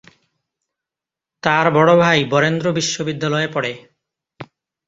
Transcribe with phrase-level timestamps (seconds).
[1.43, 3.71] তার বড় ভাই বরেন্দ্র বিশ্ববিদ্যালয়ে পড়ে।